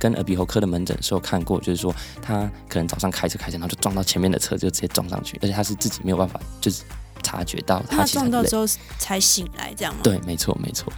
[0.00, 1.92] 跟耳鼻喉科的门诊的时候看过，就是说
[2.22, 6.84] 他可能早上开车开车，然后就撞到前面的车，就直接撞上去，而且他是自己没有办法，就是
[7.20, 8.64] 察觉到他撞到之后
[8.96, 10.02] 才醒来，这样吗？。
[10.04, 10.92] 对，没错，没错。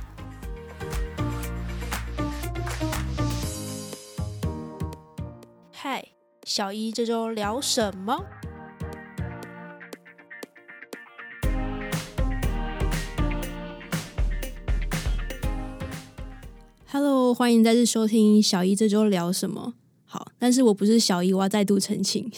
[5.73, 6.05] 嗨，
[6.45, 8.23] 小一这周聊什么
[17.41, 19.73] 欢迎再次收听小姨这周聊什么。
[20.05, 22.31] 好，但是我不是小姨，我要再度澄清。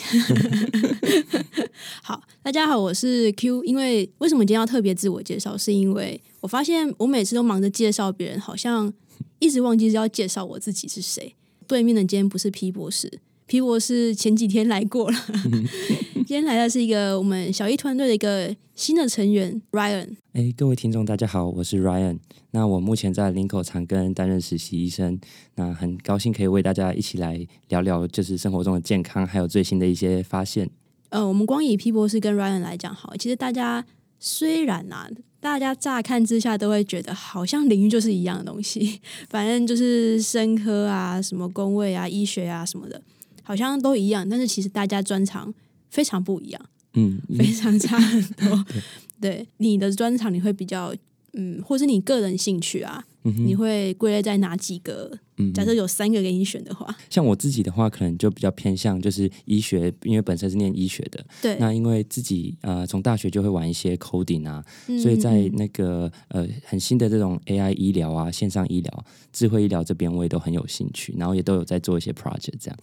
[2.00, 3.64] 好，大家好，我是 Q。
[3.64, 5.58] 因为为什么今天要特别自我介绍？
[5.58, 8.92] 是因为我发现我每次都忙着介绍别人，好像
[9.40, 11.34] 一直忘记是要介绍我自己是谁。
[11.66, 15.16] 对面的今天不是 P 博士，P 博士前几天来过了。
[16.32, 20.16] 今天来的是一个我们小一团队的一个新的成员 Ryan。
[20.32, 22.20] 哎，各位听众，大家好，我是 Ryan。
[22.52, 25.20] 那我目前在林口长庚担任实习医生，
[25.56, 30.70] 那很高兴可以为大家一起来聊聊，就是生活中的健康，还有最新的一些发现。
[31.10, 33.84] 呃，我们光以 P 博士跟 Ryan 来讲，好，其实大家
[34.18, 43.02] 虽然啊，大家乍看之下都会觉得好像领域就是一样的东西， 反正就是生科啊、什么工位啊、医学啊什么的，
[43.42, 45.52] 好像都一样，但是其实大家专长
[45.92, 46.60] 非常不一样，
[46.94, 48.66] 嗯，非常差很多。
[49.22, 50.92] 对，你的专长你会比较。
[51.34, 55.10] 嗯，或是你个人兴趣啊，你会归类在哪几个？
[55.38, 61.24] 嗯假设有三个给你选的话，像我自己的话，可能就比较偏向就是医学，因为本身是念医学的。
[61.40, 61.56] 对。
[61.58, 64.62] 那因为自己呃从大学就会玩一些 coding 啊，
[65.02, 72.78] 所以在那个呃很新的这种 AI 医疗啊、线上医疗、智慧医疗这边，我也都很有兴趣，然后也都有在做一些 project 这样。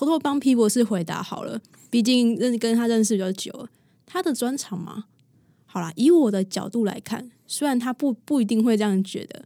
[0.00, 3.68] 偷偷帮皮博士回答好了，毕竟认跟他认识比较久，
[4.06, 5.04] 他的专长嘛。
[5.66, 9.44] 好啦，以我的角度来看，虽然他不不一定会这样觉得。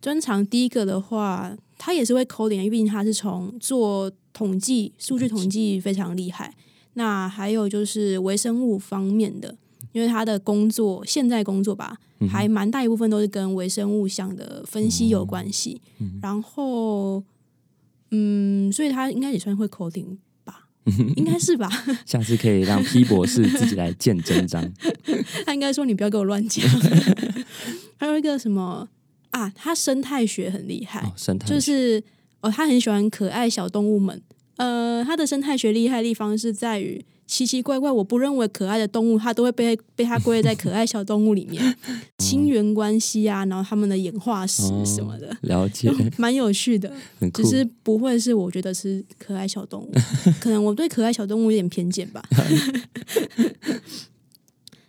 [0.00, 6.54] 专长第一个的话，他也是会 coding，因为毕竟他是从做统计、数据统计非常厉害。
[6.94, 9.54] 那还有就是微生物方面的，
[9.92, 11.98] 因为他的工作现在工作吧，
[12.30, 15.82] 还蛮大一部分都是跟微生物相的分析有关系。
[16.22, 17.22] 然后，
[18.14, 20.68] 嗯，所以他应该也算会 coding 吧。
[21.16, 21.68] 应该是吧，
[22.06, 24.72] 下次可以让 P 博士自己来见真章。
[25.44, 26.64] 他应该说：“你不要给我乱讲。
[27.98, 28.88] ”还有一个什么
[29.30, 29.52] 啊？
[29.56, 32.02] 他生态学很厉害，生态就是
[32.40, 34.22] 哦，他很喜欢可爱小动物们。
[34.56, 37.04] 呃，他的生态学厉害地方是在于。
[37.26, 41.76] 奇奇怪怪，我不认为可爱的动物，它都会被被它归类在可爱小动物里面。
[42.18, 46.92] 亲缘关系啊，然后他们的演化史什么的，了解， 蛮有趣的。
[47.32, 49.92] 只是不会是我觉得是可爱小动物，
[50.40, 52.22] 可能我对可爱小动物有点偏见吧。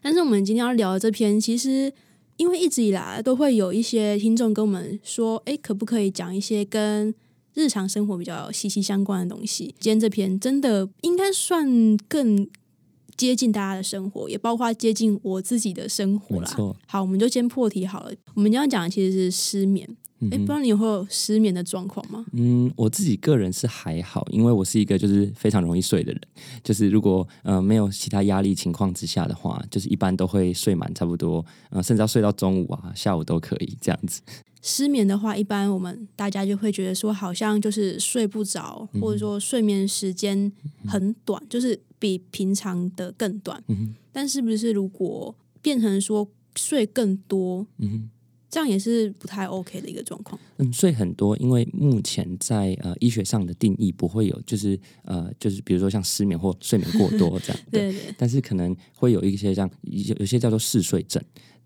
[0.02, 1.92] 但是我们今天要聊的这篇，其实
[2.38, 7.16] 因为一直以来都会有一些听众跟我们说，哎，可不可以讲一些跟。
[7.56, 12.48] 日常生活比较息息相关的东西，今天这篇真的应该算更
[13.18, 16.52] 接近大家的生活，也包括接近我自己的生活啦。
[16.86, 18.12] 好，我们就先破题好了。
[18.34, 19.90] 我们今天讲的其实是失眠。
[20.22, 22.26] 哎，不知道你会有失眠的状况吗？
[22.32, 26.22] 嗯，我自己个人是还好，因为我是一个就是非常容易睡的人。
[26.64, 34.22] 就是如果呃没有其他压力情况之下的话，就是一般都会睡满差不多，呃，甚至要睡到中午啊、下午都可以这样子。
[34.62, 40.52] 失眠的话，一般我们大家就会觉得说，好像就是睡不着，或者说睡眠时间
[40.88, 43.62] 很短，就是比平常的更短。
[44.12, 47.68] 但是不是如果变成说睡更多，
[48.56, 50.40] 这样也是不太 OK 的一个状况。
[50.60, 57.62] 嗯，睡很多，因为目前在呃医学上的定义不会有，就是呃就是比如说像失眠或睡眠过多这样。
[57.70, 58.16] 对对。
[58.18, 61.22] 但是可能会有一些像有有些叫做嗜睡症。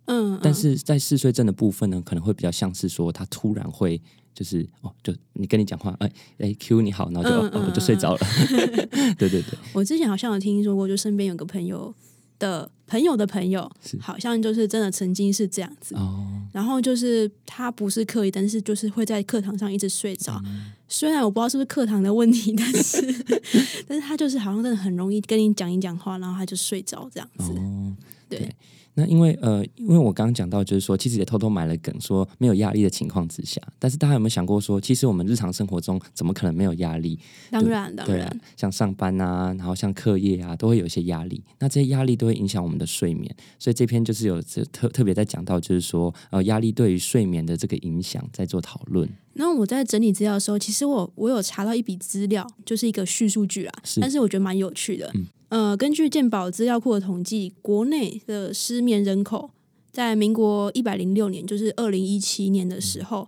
[0.05, 4.01] 嗯，但是在嗜睡症的部分呢，可能会比较像是说，他突然会
[4.33, 8.19] 就是哦，就你跟你讲话，哎哎，Q 你好，然后就哦就睡着了。
[9.19, 11.93] 对对对，我之前好像有听说过，就身边有个朋友
[12.39, 13.69] 的朋友的朋友，
[13.99, 15.93] 好像就是真的曾经是这样子。
[15.95, 20.41] 哦，然后就是他不是刻意，但是就是会在课堂上一直睡着。
[20.87, 22.99] 虽然我不知道是不是课堂的问题，但是
[23.87, 27.51] 但是他就是好像真的很容易跟你讲一讲话，然后他就睡着这样子。
[27.51, 27.95] 哦，
[28.27, 28.55] 对。
[28.99, 37.17] 那因为呃，因为我刚刚讲到，就是说，其实也偷偷买了梗，说没有压力的情况之下，但是大家有没有想过说，其实我们日常生活中怎么可能没有压力？
[37.49, 41.41] 当然，当然，像上班啊，然后像课业啊，都会有一些压力。
[41.59, 49.09] 那这些压力都会影响我们的睡眠，所以这篇就是有特特别在讲到，就是说，呃，压力对于睡眠的这个影响，在做讨论。
[49.35, 55.09] 那我在整理资料的时候，其实我我有查到一笔资料，就是一个叙述句啊，但是我觉得蛮有趣的。
[55.49, 59.49] 呃，根据健保资料库的统计，国内的失眠人口
[59.91, 63.27] 在民国一百零六年，就是二零一七年的时候，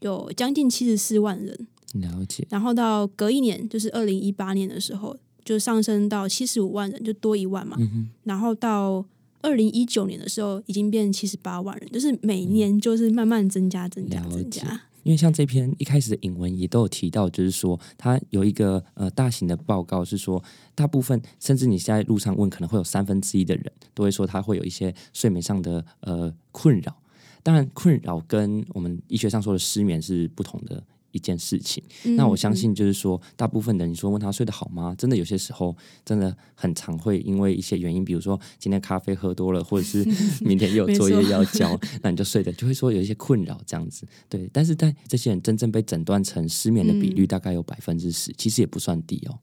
[0.00, 1.66] 有将近七十四万人。
[1.94, 7.76] 了解，然后到隔一年，就是二零一八年的时候，就上升到七十五万人，就多一万嘛。
[7.80, 9.04] 嗯哼，然后到
[9.42, 14.82] 二零一九年的时候，已经变七十八万人，就是每年就是慢慢增加、增加、增加。
[15.02, 20.42] 因为像这篇一开始的引文也都有提到，就是说它有一个呃大型的报告是说，
[20.74, 26.96] 大部分甚至你现在路上问，可能会有三分之一的人都会说他会有一些睡眠上的呃困扰。
[27.42, 31.82] 当然，困扰跟我们医学上说的失眠是不同的一件事情。
[32.16, 34.94] 那我相嗯信，就是说，大部分的你说问他睡得好吗？
[34.98, 40.04] 真的有些时候真的很常会因为一些原因，比如说今天咖啡喝多了，或者是
[40.44, 44.06] 明天又有作业要交， 那你就睡的就会说有一些困扰这样子。
[44.28, 49.38] 对，但是在这些人真正被诊断成失眠的比嗯率大概有百分之十，其实也不算低哦。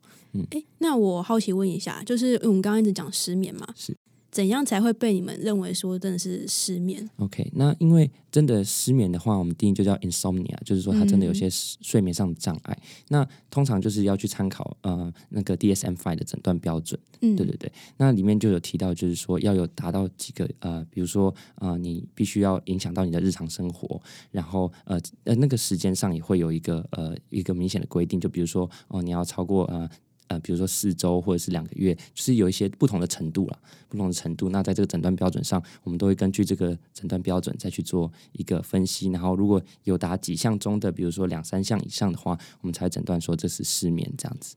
[0.52, 3.98] 诶，那我好奇问一下，就是我们刚刚一直讲失眠嘛，是
[4.30, 12.78] 怎样才会被你们认为说真的是失眠？OK，那因为真的失眠的话，我们定义就叫 insomnia，就是说他真的有嗯些睡眠上的障碍。
[13.08, 17.00] 那通常就是要去参考呃那个 DSM-5 的诊断标准。
[17.22, 29.90] 嗯，对对对，那里面就有提到，就是说要有达到几个呃，比如说呃，你必须要影响到你的日常生活，然后呃呃那个时间上也会有一个呃一个明显的规定，就比如说哦、你要超过呃。
[30.28, 34.50] 呃，比如说四周或者是两个月，就是有一些不同的程度了，不同的程度。
[34.50, 39.10] 那在这个诊断标准上，我们都会根据这个诊断标准再去做一个分析。
[39.10, 44.56] 然后如果有达几项中的，比如说两三项以上的话，我们才诊断说这是失眠这样子。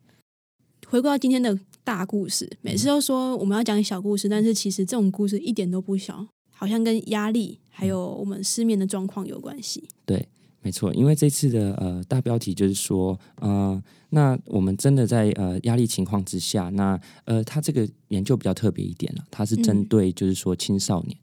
[0.88, 9.88] 回归到今天的大故事，每嗯次都说我们要讲小故事，但是其实这种故事一点都不小，好像跟压力还有我们失眠的状况有关系。
[10.05, 10.26] 对，
[10.62, 19.84] 没错，因为这次的呃大标题就是说，呃，那我们真的在呃压力情况之下，那呃，他这个研究比较特别一点了，他是针嗯。
[19.86, 21.16] 对就是说青少年，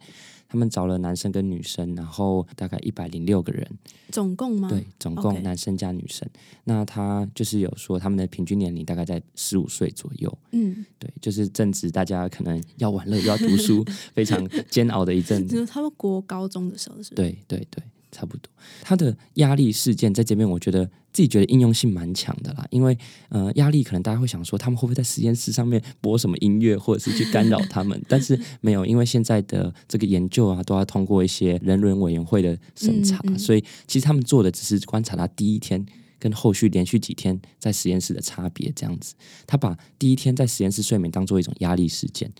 [0.50, 3.70] 他们找了男生跟女生，然后大概一百零六个人，
[4.12, 4.68] 总共吗？
[4.70, 5.42] 对，总共？
[5.44, 6.28] 男生加女生，
[6.64, 13.86] 那他就是有说他们的平均年龄大概在十五岁左右，嗯，对，就是正值大家可能要玩乐又要读书，
[14.16, 17.14] 非常煎熬的一阵就是他们国高中的时候是？
[17.14, 17.84] 对对对，
[18.18, 18.52] 差不多。
[18.82, 22.66] 他的压力事件在这边，我觉得自己觉得应用性蛮强的啦。
[22.72, 22.98] 因为
[23.30, 28.02] 呃，压力可能大家会想说，他们会不会在实验室上面播什么音乐，或者是去干扰他们？
[28.10, 35.86] 但是没有，因为现在的这个研究啊，都要通过一些人伦委员会的审查，嗯嗯所以其实他们做的只是观察他第一天。
[36.20, 39.14] 跟后续连续几天在实验室的差别，这样子，
[39.46, 42.34] 他把第一天在实验室睡眠当做一种压力事件，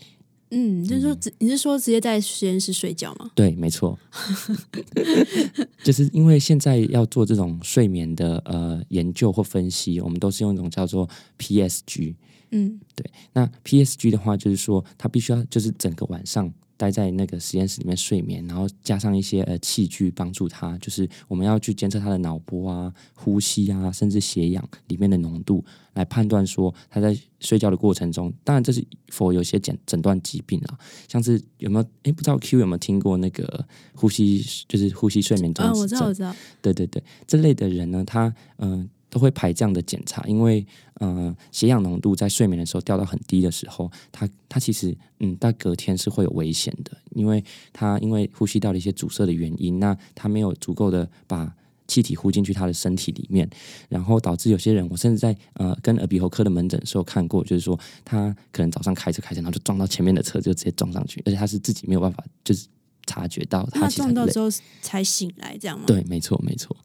[0.50, 3.30] 嗯，就是说直你是说直接在实验室睡觉吗？
[3.34, 3.98] 对，没错，
[5.84, 11.08] 就是因为现在要做这种睡眠的呃研究或分析，我们都是用一种叫做
[11.38, 12.14] PSG。
[12.50, 13.04] 嗯对
[13.34, 25.62] 那 PSG 的话，就是说它必须要就是整个晚上待在那个实验室里面睡眠，然后加上一些呃器具帮助他，就是我们要去监测他的脑波啊、呼吸啊，甚至血氧里面的浓度，
[25.94, 30.78] 来判断说他在睡觉的过程中，当然这是否有些诊诊断疾病啊，
[31.08, 35.82] 像是有没有诶，不知道 Q 有没有听过那个呼吸就是呼吸睡眠中啊，止症？
[35.82, 36.34] 我知道，我知道。
[36.62, 40.66] 对对对，这类的人呢，他嗯、呃都会排这样的检查，因为
[41.00, 51.54] 嗯、呃血氧浓度在睡眠的时候掉到很低的时候，它它其实嗯到隔天是会有危险的，因为它因为呼吸道的一些阻塞的原因，那它没有足够的把。
[51.90, 53.48] 气体呼进去他的身体里面，
[53.88, 62.66] 然后导致有些人，我甚至在呃跟耳鼻喉科的门诊的时候看过，就是说他可能早上开车开车，然后就撞到前面的车，就直接撞上去，而且他是自己没有办法就是
[63.06, 64.50] 察觉到那他撞到之后
[64.82, 65.86] 才醒来，这样吗？。
[65.86, 66.76] 对，没错没错。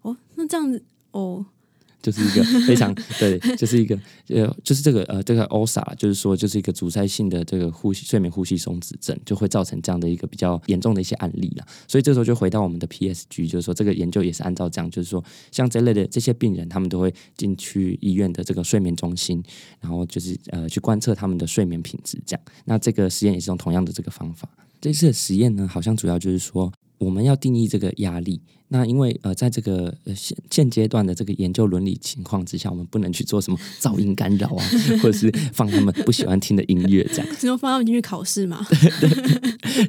[0.00, 1.44] 哦，那这样子，哦，
[2.02, 3.96] 就是一个 非常对，就是一个
[4.28, 11.66] 呃，就是这个呃，这个 OSA，就是说就是一个阻塞性的这个呼吸睡眠呼吸松弛症，就会造成这样的一个比较严重的一些案例啦。
[11.86, 19.42] 所以这时候就回到我们的 PSG，就是说这个研究也是按照这样，就是说像这类的这些病人，他们都会进去医院的这个睡眠中心，
[19.80, 22.44] 然后就是呃去观测他们的睡眠品质，这样。
[22.64, 24.48] 那这个实验也是用同样的这个方法。
[24.80, 26.72] 这次的实验呢，好像主要就是说
[27.04, 28.40] 我们要定义这个压力。
[28.68, 34.64] 那因为呃，在这个呃现现阶段的这个研究伦理情况之下，我们不能去做什么噪音干扰啊，
[35.02, 37.26] 或者是放他们不喜欢听的音乐这样。
[37.38, 38.64] 只能放他们进去考试嘛？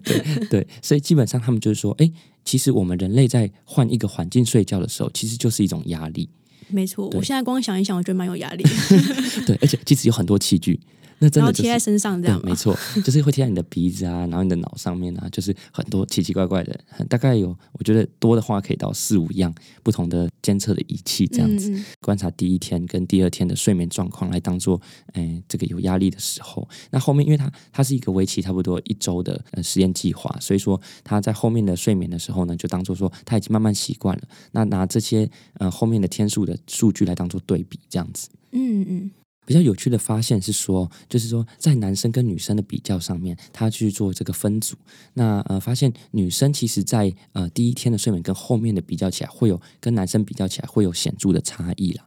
[0.03, 2.12] 对对对，所以基本上他们就是说，哎，
[2.43, 6.27] 其实我们人类在换一个环境睡觉的时候，其实就是一种压力。
[6.67, 8.63] 没错，我现在光想一想，我觉得蛮有压力。
[9.48, 10.77] 对，而且其实有很多器具，
[11.20, 11.79] 那真然后贴在。
[11.84, 16.79] 身上这样，没错，就是会贴在你的鼻子啊，然后你的脑上面啊，就是很多奇奇怪怪的，
[17.10, 19.53] 大概有我觉得多的话可以到四五样
[19.84, 21.70] 不同的监测的仪器这样子。
[21.72, 24.79] 嗯嗯观察第一天跟第二天的睡眠状况，来当做，
[25.13, 26.65] 诶、这个有压力的时候。
[26.91, 34.24] 那后面，因为它它是一个为期差不多一周的呃实验计划，所以说他在后面的睡眠的时候呢，就当做说他已经慢慢习惯了。
[34.51, 38.29] 那拿这些呃后面的天数的数据来当做对比，这样子。
[38.51, 39.12] 嗯嗯
[39.46, 44.76] 比较有趣的发现是说，就是说在男生跟女生的比较上面，他去做这个分组。
[45.14, 52.06] 那呃，发现女生其实在呃第一天的睡眠跟后面的比较起来，会有跟男生比较起来会有显著的差异了。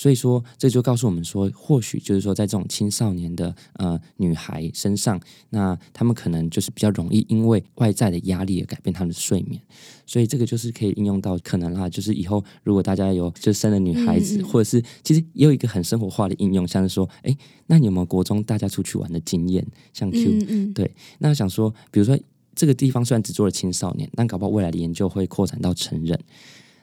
[0.00, 9.60] 所以说，这就告诉我们说，或许就是说，在这种青少年的呃女孩身上，那她们可能就是比较容易因为外在的压力而改变她们的睡眠。
[10.06, 19.62] 所以这个就是可以应用到可能啦，就是以后如果大家有就生了女孩子，嗯嗯或者是其实也有一个很生活化的应用，像是说，哎，那你有没有国中大家出去玩的经验？
[19.92, 22.18] 像 Q，、嗯嗯，对，那我想说，比如说
[22.54, 26.18] 这个地方虽然只做了青少年，但搞不好未来的研究会扩展到成人。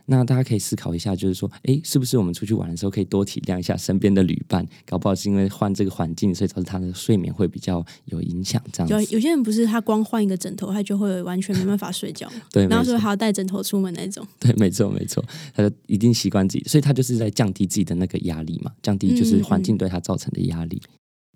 [0.10, 4.66] 那大家可以思考一下，就是说，诶，是不是我们出去玩的时候可以多体谅一下身边的旅伴？
[4.86, 8.94] 搞不好是因为换这个环境，所以导致他的睡眠会比较有影响，这样子。
[8.94, 14.26] 有有些人不是他光换一个枕头，他就会完全没办法睡觉，对， 然后说还要带枕头出门那种。
[14.40, 15.24] 对，没错，没错，
[15.54, 20.82] 他就一定习惯自己，所以他就是在降低自己的那个压力嘛，降低就是环境对他造成的压力。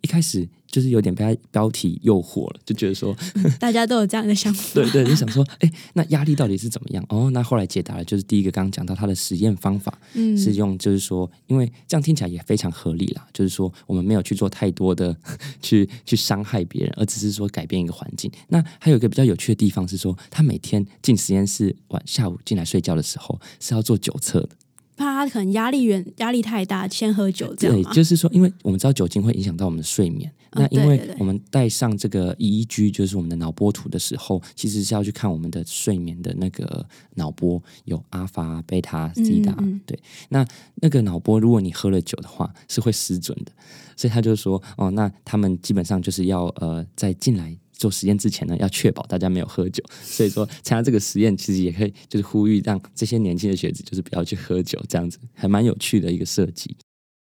[0.02, 3.16] 一开始就是有点被他标题诱惑了，就觉得说，
[3.60, 4.74] 大家都有这样的想法。
[4.82, 7.06] 对对，就想说，哎，那压力到底是怎么样？
[7.10, 15.16] 哦，那后来解答了，就是第一个刚刚讲到他的实验方法嗯，是用，就是说，因为这样听起来也非常合理啦，就是说我们没有去做太多的
[15.62, 18.32] 去去伤害别人，而只是说改变一个环境。
[18.48, 24.50] 那还有一个比较有趣的地方是说，他每天进实验室晚下午进来睡觉的时候是要做九测的。
[25.02, 39.52] 怕他可能压力源压力太大，先喝酒这样对，就是说，因为我们知道酒精会影响到我们的睡眠，哦那因为我们带上这个 EEG，就是我们的脑波图的时候，其实是要去看我们的睡眠的那个脑波，有阿法、贝塔、西达。
[39.54, 43.52] 嗯嗯对，那那个脑波，如果你喝了酒的话，是会失准的。
[43.98, 47.58] 所以他就说，哦，那他们基本上就是要呃，在进来。
[47.82, 56.76] 做实验之前呢，要确保大家没有喝酒， 所以说参加这个实验，其实也可以就是呼吁让这些年轻的学子就是不要去喝酒，这样子还蛮有趣的一个设计。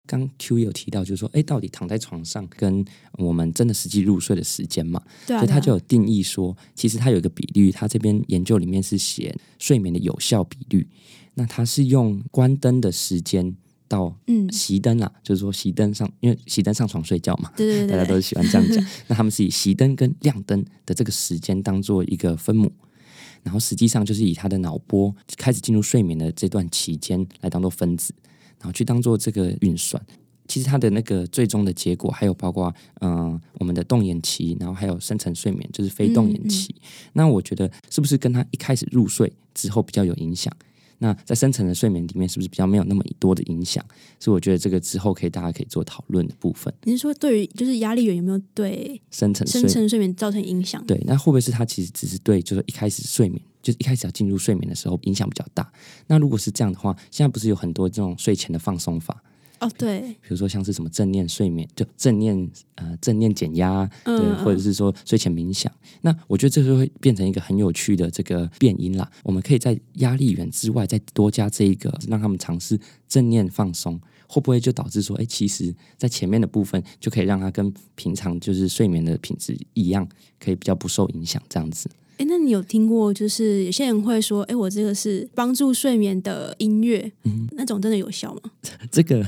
[0.07, 2.85] 刚 Q 也有提到，就是说，哎，到底躺在床上跟
[3.15, 5.03] 我们真的实际入睡的时间嘛？
[5.27, 10.87] 对啊，所以他就有定义说，其实他有一个比率，他这边研究里面是写睡眠的有效比率。
[11.35, 13.57] 那他是用关灯的时间
[13.89, 18.85] 到嗯，熄灯啦，就是说熄灯上，因为熄灯上床睡觉嘛，对对对大家都喜欢这样讲。
[19.09, 22.73] 那他们是以熄灯跟亮灯的这个时间当做一个分母，
[23.43, 28.15] 然后实际上就是以他的脑波开始进入睡眠的这段期间来当做分子，
[28.59, 30.01] 然后去当做这个运算。
[30.49, 36.73] 其实它的那个最终的结果，还有包括嗯、呃我们的动眼期，然后还有深层睡眠，就是非动眼期。
[37.15, 40.53] 那我觉得是不是跟他一开始入睡之后比较有影响？
[40.99, 43.85] 那在深层的睡眠里面，是不是比较没有那么多的影响？
[44.19, 46.73] 所以我觉得这个之后可以大家可以做讨论的部分。
[46.85, 50.85] 你是说对于就是压力源有没有对深层深层睡眠造成影响？
[50.87, 55.71] 对，那会不会是它其实只是对，就是一开始睡眠，就是一开始要进入睡眠的时候影响比较大？
[56.07, 59.23] 那如果是这样的话，现在不是有很多这种睡前的放松法，
[59.61, 65.73] 哦，对，比如说像是什么正念睡眠，就正念呃正念减压，对，嗯，或者是说睡前冥想。
[66.03, 69.11] 那我觉得这就会变成一个很有趣的这个变音啦。
[69.23, 74.01] 我们可以在压力源之外再多加这一个，让他们尝试正念放松。
[74.29, 80.07] 会不会就导致说，哎，其实，在前面的部分就可以让他跟平常就是睡眠的品质一样，
[80.41, 81.89] 可以比较不受影响，这样子。
[82.19, 88.41] 哎，那你有听过就是有些人会说，哎，我这个是帮助睡眠的音乐，嗯那种真的有效吗？
[88.91, 89.23] 这个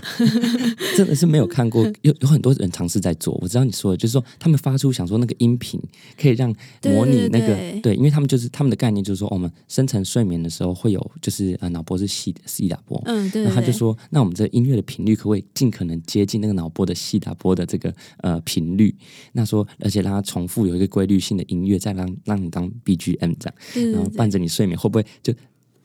[0.97, 3.39] 真的是没有看过，有有很多人尝试在做。
[3.43, 5.81] 我知道你说的，就是说他们发出想说那个音频
[6.21, 6.55] 可以让
[6.85, 18.95] 模拟那个对对因为他们就是他们的概念就是说，我们深层睡眠的时候会有就是呃脑波是细细打波，嗯，对对对，然后他就说，那我们这音乐的频率可不可以尽可能接近那个脑波的细打波的这个呃频率？
[19.33, 23.55] 那说而且让它重复有一个规律性的音乐，再让让你当 BGM 这样。
[23.75, 25.33] 对对对然后伴着你睡眠，会不会就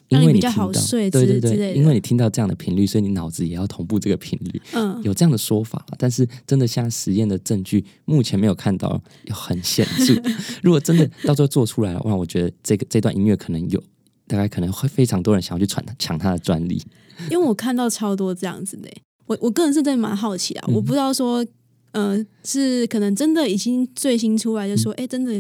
[0.10, 10.14] 因为让你比较听到好睡对对对，因为你听到这样的频率，所以你脑子也要同步这个频率，嗯，有这样的说法但是真的现在实验的证据目前没有看到有很显著。
[10.62, 13.82] 如果真的到时候做出来的话，我觉得这个这段音乐可能有。
[14.26, 16.82] 大概可能会非常多人想要去抢抢他的专利，
[17.30, 21.46] 因为我看到超多这样子的欸，我我个人是真的蛮好奇啊，嗯我不知道说
[21.94, 25.32] 呃，是可能真的已经最新出来，就说，哎、真的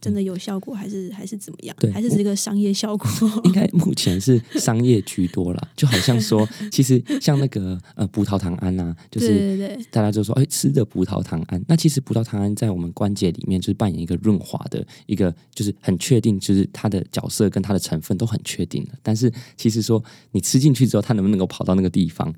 [0.00, 1.76] 真的有效果，还是还是怎么样？
[1.78, 3.06] 对还是只是个商业效果？
[3.44, 11.62] 应该目前是商业居多了， 就好像说，其实像那个呃葡萄糖胺啊，就是大家就说，哎，吃的葡萄糖胺。
[11.68, 18.94] 那其实葡萄糖胺在我们关节里面就是扮演一个润滑的一个，就是很确定，就是它的角色跟它的成分都很确定了。
[19.02, 22.32] 但是其实说你吃进去之后，它能不能够跑到那个地方，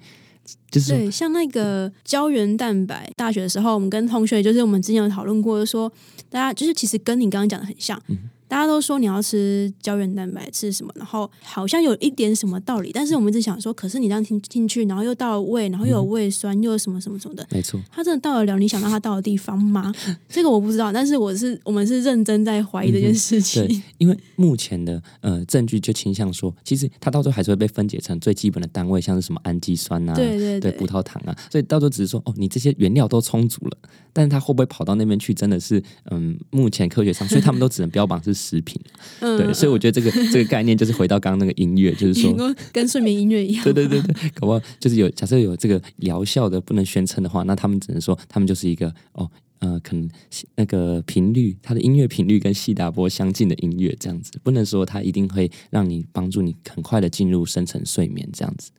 [0.71, 5.91] 就是，对，像那个胶原蛋白，大学的时候，我们跟同学就是我们之前有讨论过，就说
[6.29, 8.19] 大家就是其实跟你刚刚讲的很像，嗯
[8.51, 17.81] 大家都说你要吃胶原蛋白吃什么，然后好像有一点什么道理，但是我们一直想说，可是你这样听进去，然后又到了胃，然后又有胃酸，又有什么什么什么的，没错。
[17.93, 19.95] 它真的到得了你想让它到的地方吗？
[20.29, 23.65] 这个我不知道，但是我是我们是认真在怀疑这件事情。
[23.65, 33.79] 对，因为目前的呃证据就倾向说，其实它到最后还是会被分解成最基本的单位，像是什么氨基酸啊，对对对葡萄糖啊，所以到时候只是说哦，你这些原料都充足了，
[34.13, 35.81] 但是它会不会跑到那边去，真的是
[36.11, 38.81] 嗯，目前科学上，所以他们都只能标榜是食品。
[39.21, 42.35] 嗯，对，所以我觉得这个这个概念就是回到刚刚那个音乐，就是说
[42.73, 43.63] 跟睡眠音乐一样。
[43.65, 50.09] 对对对对，搞不好就是有假设有这个疗效的不能宣称的话，那他们只能说他们就是一个哦呃，可能
[50.57, 58.71] 那个频率，它的音乐频率跟西达波相近的音乐这样子，不能说它一定会让你帮助你很快的进入深层睡眠这样子。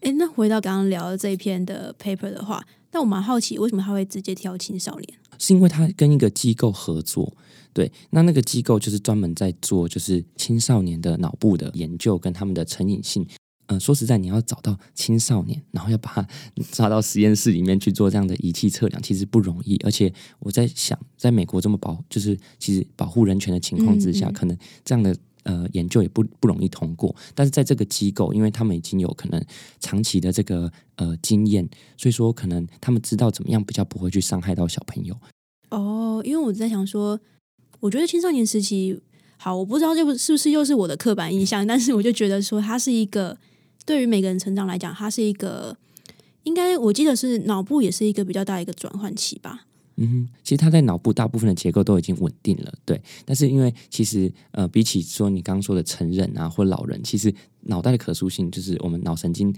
[0.00, 5.08] 哎，那回到刚刚聊的这一篇的 paper 的话，那我蛮好奇，为什么他会直接挑青少年？
[5.38, 7.32] 是因为他跟一个机构合作，
[7.74, 13.26] 对，那那个机构就是专门在做就是青少年的脑部的研究跟他们的成瘾性。
[13.66, 16.28] 呃，说实在，你要找到青少年，然后要把他
[16.70, 19.76] 抓到实验室里面去做这样的仪器测量，其实不容易。
[19.82, 27.16] 而且我在想，在美国这么保，就是其实保护人权的情况之下，嗯嗯可能这样的呃研究也不不容易通过。
[27.34, 29.42] 但是在这个机构，因为他们已经有可能
[29.80, 31.66] 长期的这个呃经验，
[31.96, 35.16] 所以说可能他们知道怎么样比较不会去伤害到小朋友。
[35.70, 37.18] 哦，因为我在想说，
[37.84, 38.98] 我觉得青少年时期，
[39.36, 43.36] 好，我不知道这不是不是又是我的刻板印象，但是我就觉得说，它是一个
[43.84, 45.76] 对于每个人成长来讲，它是一个
[46.44, 49.66] 应该我记得是脑部也是一个比较大的一个转换期吧。
[49.96, 53.00] 嗯哼，其实他在脑部大部分的结构都已经稳定了，对。
[53.26, 59.54] 但是因为其实呃，比起说你刚刚说的成人啊或老人，其实脑袋的可塑性就是我们脑神经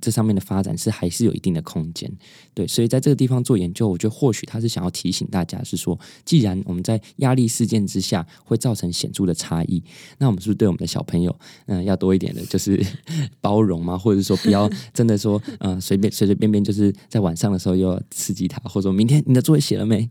[0.00, 2.10] 这上面的发展是还是有一定的空间，
[2.54, 2.66] 对。
[2.66, 9.82] 所以在这个地方做研究，我觉得或许他是想要提醒大家是说，既然我们在压力事件之下会造成显著的差异，
[10.18, 11.34] 那我们是不是对我们的小朋友，
[11.66, 12.84] 嗯、要多一点的就是
[13.40, 20.08] 包容嘛，或者说不要真的说，呃，随便随随便便就是在晚上的时候又要刺激他，或者说明天你的作业写了没？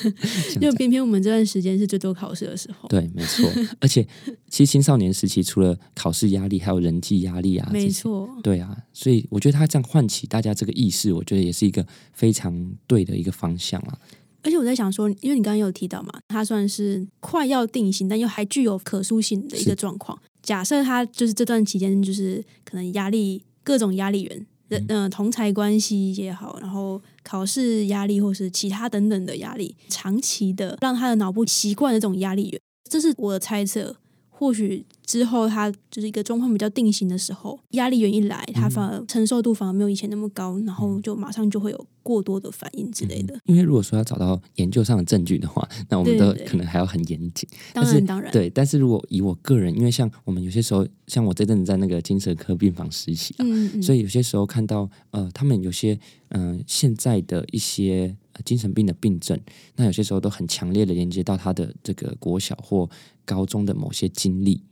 [0.60, 3.50] 就偏偏我们这段时间是最多考试的时候，对，没错。
[3.80, 4.06] 而且
[4.48, 8.28] 其实青少年时期除了考试压力，还有人际压力啊， 没错。
[8.42, 13.98] 对啊，所以我觉得他这样唤起大家这个意识，我觉得也是一个非常对的一个方向啊。
[14.42, 20.16] 而且我在想说，因为你刚刚有提到嘛，它算是快要定型，但又还具有可塑性的一个是状况。
[20.40, 33.96] 假设他就是这段期间，就是可能压力各种压力源，嗯、呃同才关系也好，然后考试压力或是其他等等的压力，长期的让他的脑部习惯这种压力源，这是我的猜测。
[34.38, 43.34] 或许之后他就是一个状况比较定型的时候，压力源一来，他反而承受度反而没有以前那么高，然后就马上就会有过多的反应之类的。
[43.46, 47.48] 因为如果说要找到研究上的证据的话，那我们都可能还要很严谨。
[47.72, 59.40] 当然，当然，对，但是如果以我个人，因为像我们有些时候，像我这阵子在那个精神科病房实习啊，嗯嗯，所以有些时候看到呃，他们有些嗯、呃现在的一些、呃精神病的病症，
[59.76, 62.86] 那有些时候都很强烈的连接到他的这个国小或
[63.26, 64.62] 高中的某些经历，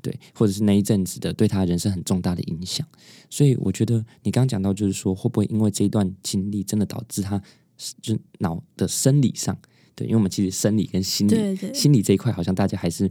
[0.00, 2.86] 对，或者是那一阵子的对他人生很重大的影响。
[3.28, 7.42] 所以我觉得你刚刚讲到，就是说会不会因为这一段经历真的导致他
[8.00, 9.58] 就脑的生理上，
[9.96, 13.10] 对，因为我们其实生理跟心理对对，心理这一块好像大家还是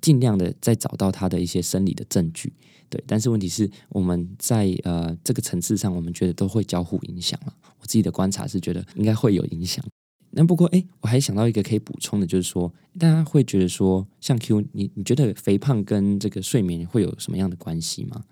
[0.00, 2.52] 尽量的在找到他的一些生理的证据，
[2.88, 3.00] 对。
[3.06, 7.54] 但是问题是我们在呃这个层次上，我们觉得都会交互影响了。
[7.78, 9.84] 我自己的观察是觉得应该会有影响。
[10.32, 18.24] 那不过哎，我还想到一个可以补充的，就是说大家会觉得说，像 Q，你你觉得肥胖跟这个睡眠会有什么样的关系吗？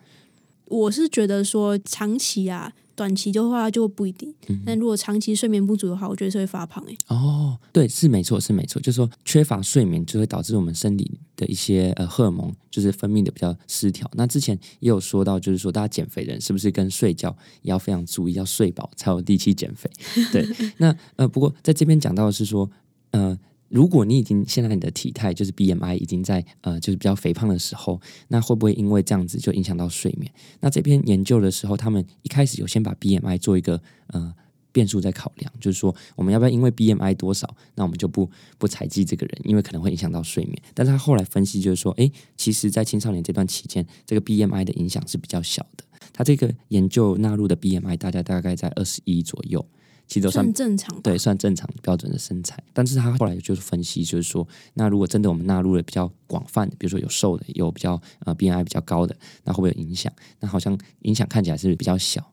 [0.67, 4.31] 我是觉得说长期啊，短期的话就不一定。
[4.49, 14.07] 嗯但如果长期睡眠不足的话，我觉得是会发胖诶、哦，对，是没错，是没错，就是说缺乏睡眠就会导致我们生理的一些呃荷尔蒙就是分泌的比较失调。
[14.13, 19.91] 那之前也有说到，就是说大家减肥的人是不是跟睡觉也要非常注意，要睡饱才有力气减肥？
[20.31, 22.71] 对，那呃不过在这边讲到的是说，
[23.13, 23.39] 呃。
[23.71, 30.31] 如果你已经现在你的体态就是 BMI 已经在呃就是比较肥胖的时候，那会不会因为这样子就影响到睡眠？
[30.61, 34.35] 那这篇研究的时候，他们一开始有先把 BMI 做一个呃
[34.73, 38.29] 变数在考量，就是说我们要不要因为 BMI 多少，那我们就不
[38.59, 40.61] 不采集这个人，因为可能会影响到睡眠。
[40.75, 45.85] 但是他后来分析就是说，诶，其实在青少年这段期间，这个 BMI 的影响是比较小的。
[46.13, 49.65] 他这个研究纳入的 BMI 大家大概在二十一左右，
[50.11, 51.01] 其实都算算正常吧。
[51.05, 52.61] 对，算正常标准的身材。
[52.73, 60.13] 但是他后来就是分析，就是说，那如果真的我们纳入了比较广泛的，比如说有瘦的，有比较呃 BMI 比较高的，那会不会有影响？
[60.41, 62.33] 那好像影响看起来是比较小。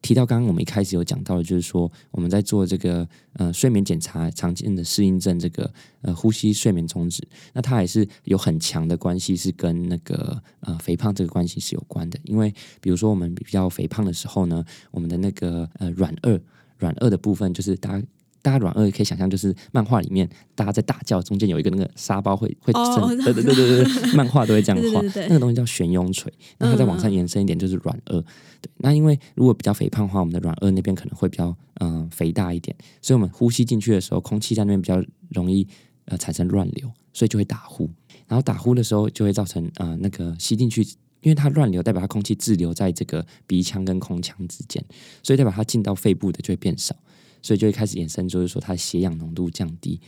[0.00, 5.68] 提到刚刚我们一开始有讲到的，就是说我们在做这个呃睡眠检查常见的适应症，这个
[6.02, 12.20] 呃呼吸睡眠中止，那它还是有很强的关系，是跟那个呃肥胖这个关系是有关的。
[12.22, 16.40] 因为比如说我们比较肥胖的时候呢，我们的那个呃软腭
[16.78, 18.04] 软腭的部分，就是大家。
[18.40, 25.02] 大家软腭可以想象，就是漫画里面大家在大叫，中间有一个那个沙包会会哦震，对对对对对， 漫画都会这样画。
[25.28, 28.22] 那个东西叫悬雍垂，那它再往上延伸一点就是软腭。
[28.60, 31.48] 对，那因为如果比较肥胖的话，我们的软腭那边可能会比较
[31.80, 35.66] 嗯、呃肥大一点，所以我们呼吸进去的时候，空气在那边比较容易
[36.04, 37.90] 呃产生乱流，所以就会打呼。
[38.28, 40.86] 然后打呼的时候就会造成呃那个吸进去，
[41.22, 44.84] 因为它乱流，代表它空气滞留在这个鼻腔跟空腔之间，
[45.22, 46.94] 所以代表它进到肺部的就会变少，
[47.42, 50.00] 所以就会开始衍生，就是说它血氧浓度降低。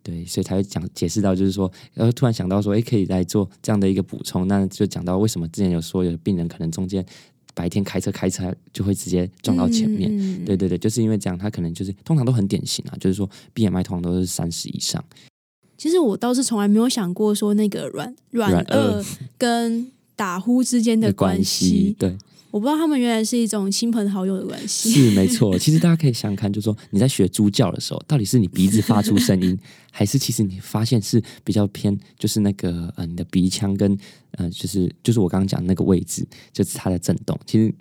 [0.00, 7.04] 对，所以才会讲解释到，就是说，然后突然想到说，诶，可以来做这样的一个补充，那就讲到为什么之前有说有病人可能中间
[7.52, 15.04] 白天开车开车就会直接撞到前面，嗯对对对，就是因为这样，他可能就是通常都很典型啊，就是说 BMI 通常都是三十以上，
[15.76, 19.04] 其实我倒是从来没有想过说那个软软腭。
[19.36, 22.18] 跟打呼之间的关系，对，
[22.58, 24.90] 我不知道他们原来是一种亲朋好友的关系。
[24.90, 25.56] 是没错。
[25.56, 29.56] 其实大家可以想想看，就是说你在学猪叫的时候，到底是你鼻子发出声音，
[29.92, 33.96] 还是其实你发现是比较偏，就是那个呃你的鼻腔跟
[34.32, 37.38] 呃就是就是我刚刚讲的那个位置，就是它在震动。
[37.46, 37.72] 其实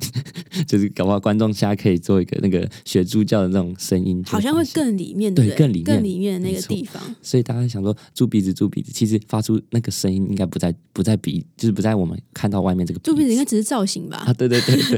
[0.68, 5.50] 就是搞不好观众现在可以做一个那个学猪叫的那种声音，好像会更里面，不对？
[5.50, 7.02] 对更里面更里面的那个地方。
[7.24, 14.34] 所以大家想说猪鼻子猪鼻子，其实发出那个声音应该不在不在鼻，就是不在我们看到外面这个猪鼻子应该只是造型吧啊，？
[14.34, 14.97] 对对对对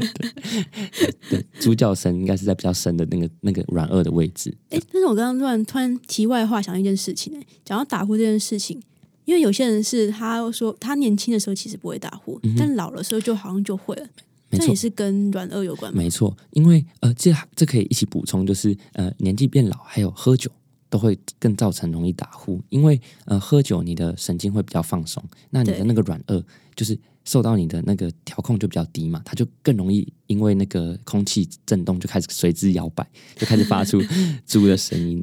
[0.98, 4.52] 对对，猪叫声应该是在比较深的那个那个软腭的位置。
[4.70, 8.82] 哎，但是我刚刚突然突然题外话想一件事情，哎，讲到打呼这件事情，
[9.24, 14.06] 因为有些人是他说他年轻的时候其实不会打呼，但老的时候就好像就会了，
[14.50, 15.94] 这也，是跟软腭有关？
[15.96, 20.50] 没错，因为呃，这这可以一起补充，就是呃，年纪变老还有喝酒
[20.88, 26.42] 都会更造成容易打呼，因为呃，喝酒你的神经会比较放松，那你的那个软腭
[26.74, 26.98] 就是
[27.30, 34.02] 受到你的那个调控就比较低嘛，它就更容易因为那个空气震动就开始随之摇摆，就开始发出
[34.44, 35.22] 猪的声音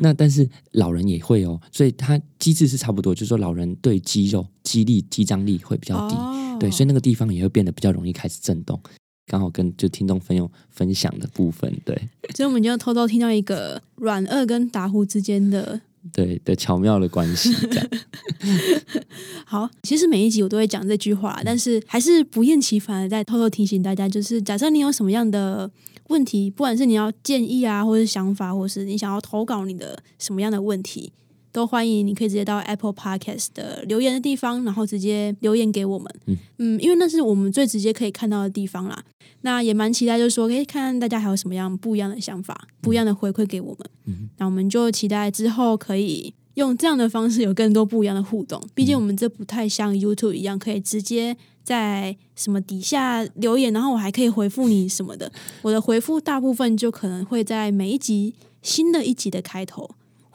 [0.00, 8.80] 那但是老人也会哦，所以它机制是差不多，就是说老人对肌肉肌力、肌张力会比较低，哦，对，所以那个地方也会变得比较容易开始震动。
[9.26, 11.94] 刚好跟就听众朋友分享的部分，对。
[12.34, 15.80] 所以我们就偷偷听到一个软腭跟打呼之间的
[16.12, 17.52] 对的巧妙的关系，
[19.44, 25.70] 好，其实每一集我都会讲这句话，但是还是不厌其烦的在偷偷提醒大家，就是假设你有什么样的
[26.08, 31.12] 问题，不管是你要建议啊，或是想法，或是你想要投稿你的什么样的问题，
[31.58, 36.06] 都欢迎，你可以直接到 Apple Podcast 的留言的地方，然后直接留言给我们。
[36.58, 39.02] 嗯因为那是我们最直接可以看到的地方啦。
[39.40, 43.78] 那也蛮期待，就是说可以看看大家还有什么样不一样的想法、不一样的回馈给我们。
[44.06, 48.62] 嗯那我们就期待之后可以用这样的方式有更多不一样的互动。
[48.72, 55.32] 毕竟我们这不太像 YouTube 一样，可以直接在什么底下留言，然后我还可以回复你什么的。
[55.62, 59.88] 我的回复大部分就可能会在每一集新的一集的开头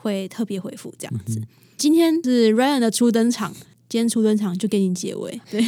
[0.04, 1.42] 会特别回复这样子。
[1.76, 3.54] 今天是 Ryan 的初登场。
[3.86, 5.62] 今天初登场就给你结尾， 对，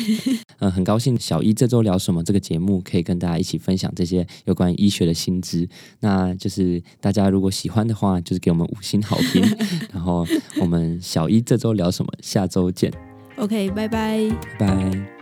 [0.59, 5.69] 嗯，很高兴小一这周聊什么这个节目可以跟大家一起分享这些有关于医学的新知。
[6.01, 9.43] 那就是大家如果喜欢的话，就是给我们五星好评。
[9.93, 10.27] 然后
[10.61, 12.93] 我们小一这周聊什么，下周见
[13.37, 14.29] ，OK，拜拜。
[14.59, 15.16] 拜拜。